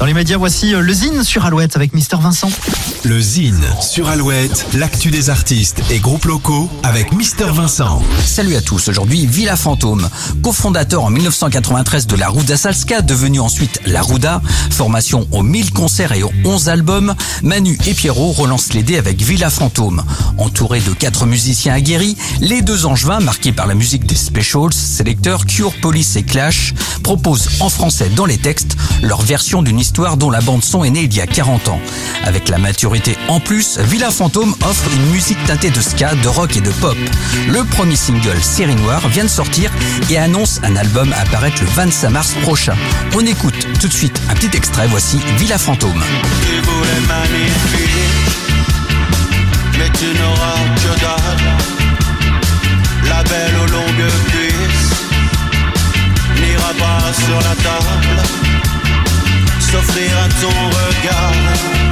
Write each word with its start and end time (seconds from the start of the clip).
Dans 0.00 0.06
les 0.06 0.14
médias, 0.14 0.38
voici 0.38 0.74
euh, 0.74 0.80
le 0.80 0.94
Zine 0.94 1.22
sur 1.24 1.44
Alouette 1.44 1.76
avec 1.76 1.92
Mister 1.92 2.16
Vincent. 2.18 2.48
Le 3.04 3.20
Zine 3.20 3.62
sur 3.82 4.08
Alouette, 4.08 4.64
l'actu 4.72 5.10
des 5.10 5.28
artistes 5.28 5.82
et 5.90 5.98
groupes 5.98 6.24
locaux 6.24 6.70
avec 6.82 7.12
Mister 7.12 7.44
Vincent. 7.52 8.00
Salut 8.24 8.56
à 8.56 8.62
tous, 8.62 8.88
aujourd'hui 8.88 9.26
Villa 9.26 9.56
Fantôme, 9.56 10.08
cofondateur 10.42 11.04
en 11.04 11.10
1993 11.10 12.06
de 12.06 12.16
la 12.16 12.30
Ruda 12.30 12.56
Salska, 12.56 13.02
devenu 13.02 13.40
ensuite 13.40 13.78
la 13.84 14.00
Ruda, 14.00 14.40
formation 14.70 15.28
aux 15.32 15.42
1000 15.42 15.70
concerts 15.74 16.12
et 16.12 16.22
aux 16.22 16.32
11 16.46 16.70
albums, 16.70 17.14
Manu 17.42 17.78
et 17.86 17.92
Pierrot 17.92 18.32
relancent 18.32 18.72
les 18.72 18.82
dés 18.82 18.96
avec 18.96 19.20
Villa 19.20 19.50
Fantôme. 19.50 20.02
Entourés 20.38 20.80
de 20.80 20.94
quatre 20.94 21.26
musiciens 21.26 21.74
aguerris, 21.74 22.16
les 22.40 22.62
deux 22.62 22.86
angevins, 22.86 23.20
marqués 23.20 23.52
par 23.52 23.66
la 23.66 23.74
musique 23.74 24.06
des 24.06 24.14
Specials, 24.14 24.72
Selector, 24.72 25.44
Cure, 25.44 25.74
Police 25.82 26.16
et 26.16 26.22
Clash, 26.22 26.72
proposent 27.02 27.50
en 27.60 27.68
français 27.68 28.08
dans 28.16 28.24
les 28.24 28.38
textes 28.38 28.78
leur 29.02 29.20
version 29.20 29.60
d'une 29.60 29.78
histoire 29.78 29.89
dont 29.92 30.30
la 30.30 30.40
bande 30.40 30.62
son 30.62 30.84
est 30.84 30.90
née 30.90 31.02
il 31.02 31.14
y 31.14 31.20
a 31.20 31.26
40 31.26 31.68
ans. 31.68 31.80
Avec 32.24 32.48
la 32.48 32.58
maturité 32.58 33.16
en 33.28 33.40
plus, 33.40 33.78
Villa 33.78 34.10
Fantôme 34.10 34.54
offre 34.64 34.88
une 34.94 35.12
musique 35.12 35.42
teintée 35.46 35.70
de 35.70 35.80
ska, 35.80 36.14
de 36.14 36.28
rock 36.28 36.56
et 36.56 36.60
de 36.60 36.70
pop. 36.70 36.96
Le 37.48 37.64
premier 37.64 37.96
single, 37.96 38.40
Série 38.42 38.76
Noire, 38.76 39.06
vient 39.08 39.24
de 39.24 39.28
sortir 39.28 39.70
et 40.08 40.18
annonce 40.18 40.60
un 40.62 40.76
album 40.76 41.12
à 41.12 41.20
apparaître 41.20 41.62
le 41.62 41.68
25 41.68 42.10
mars 42.10 42.34
prochain. 42.42 42.74
On 43.14 43.20
écoute 43.20 43.66
tout 43.80 43.88
de 43.88 43.92
suite 43.92 44.20
un 44.28 44.34
petit 44.34 44.56
extrait, 44.56 44.86
voici 44.86 45.18
Villa 45.38 45.58
Fantôme. 45.58 46.02
S'offrir 59.70 60.10
à 60.18 60.28
ton 60.40 60.48
regard 60.48 61.89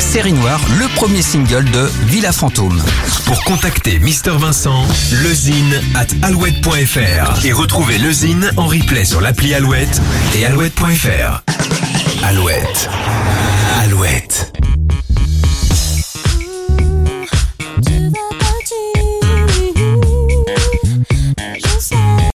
Série 0.00 0.32
Noire, 0.32 0.60
le 0.78 0.86
premier 0.94 1.22
single 1.22 1.64
de 1.70 1.90
Villa 2.06 2.32
Fantôme. 2.32 2.82
Pour 3.26 3.42
contacter 3.44 3.98
Mister 3.98 4.32
Vincent, 4.32 4.86
lezine 5.22 5.80
at 5.94 6.06
alouette.fr 6.26 7.44
et 7.44 7.52
retrouver 7.52 7.98
lezine 7.98 8.50
en 8.56 8.66
replay 8.66 9.04
sur 9.04 9.20
l'appli 9.20 9.54
Alouette 9.54 10.00
et 10.34 10.46
alouette.fr. 10.46 11.42
Alouette. 12.22 12.90
Alouette. 13.82 14.52